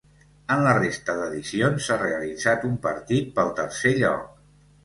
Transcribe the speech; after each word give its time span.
En 0.53 0.63
la 0.67 0.71
resta 0.77 1.15
d'edicions 1.19 1.89
s'ha 1.89 1.99
realitzat 2.05 2.67
un 2.71 2.75
partit 2.89 3.33
pel 3.39 3.55
tercer 3.63 3.93
lloc. 4.03 4.27